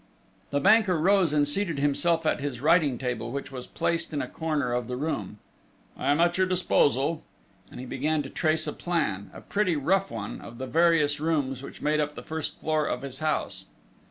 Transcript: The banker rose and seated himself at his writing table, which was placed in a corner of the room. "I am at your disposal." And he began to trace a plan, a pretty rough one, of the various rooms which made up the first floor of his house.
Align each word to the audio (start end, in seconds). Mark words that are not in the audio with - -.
The 0.49 0.59
banker 0.59 0.97
rose 0.99 1.31
and 1.31 1.47
seated 1.47 1.77
himself 1.77 2.25
at 2.25 2.41
his 2.41 2.59
writing 2.59 2.97
table, 2.97 3.31
which 3.31 3.51
was 3.51 3.67
placed 3.67 4.13
in 4.13 4.19
a 4.19 4.27
corner 4.27 4.73
of 4.73 4.87
the 4.87 4.95
room. 4.97 5.37
"I 5.95 6.09
am 6.09 6.19
at 6.19 6.39
your 6.39 6.47
disposal." 6.47 7.21
And 7.69 7.79
he 7.79 7.85
began 7.85 8.23
to 8.23 8.29
trace 8.31 8.65
a 8.65 8.73
plan, 8.73 9.29
a 9.31 9.41
pretty 9.41 9.75
rough 9.75 10.09
one, 10.09 10.41
of 10.41 10.57
the 10.57 10.65
various 10.65 11.19
rooms 11.19 11.61
which 11.61 11.83
made 11.83 11.99
up 11.99 12.15
the 12.15 12.23
first 12.23 12.59
floor 12.59 12.87
of 12.87 13.03
his 13.03 13.19
house. 13.19 13.65